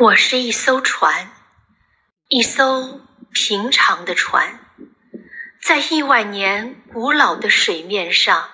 [0.00, 1.30] 我是一艘船，
[2.28, 3.00] 一艘
[3.32, 4.58] 平常的船，
[5.62, 8.48] 在亿万年古老的水面上，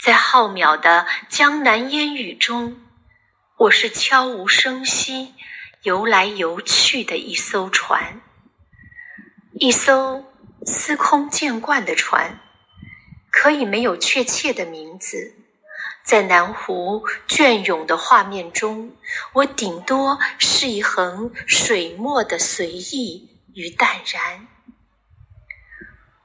[0.00, 2.80] 在浩渺的江南烟雨中，
[3.56, 5.34] 我是悄无声息
[5.82, 8.20] 游来游去的一艘船，
[9.54, 10.24] 一艘
[10.64, 12.38] 司空见惯的船，
[13.32, 15.34] 可以没有确切的名字。
[16.04, 18.96] 在南湖隽永的画面中，
[19.32, 24.46] 我顶多是一横水墨的随意与淡然。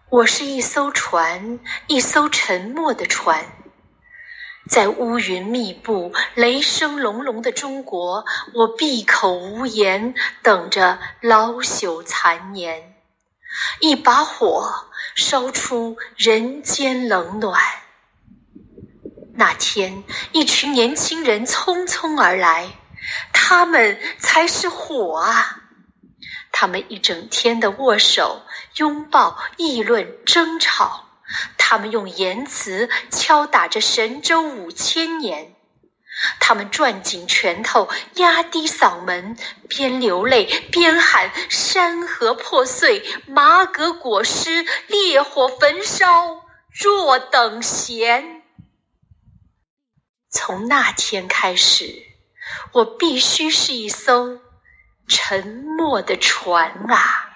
[0.09, 3.45] 我是一艘船，一艘沉默的船，
[4.69, 12.95] 在乌云密布、雷声隆隆的中国，我闭口无言，等着老朽残年，
[13.79, 17.61] 一把火烧出人间冷暖。
[19.39, 22.71] 那天，一群年轻人匆匆而来，
[23.33, 25.59] 他们才是火啊！
[26.51, 28.41] 他们一整天的握手、
[28.77, 31.05] 拥抱、议论、争吵，
[31.55, 35.53] 他们用言辞敲打着神州五千年，
[36.39, 39.37] 他们攥紧拳头，压低嗓门，
[39.69, 48.36] 边流泪边喊：“山河破碎，马革裹尸，烈火焚烧，若等闲。”
[50.29, 52.03] 从那天开始，
[52.73, 54.39] 我必须是一艘
[55.07, 57.26] 沉默的船啊。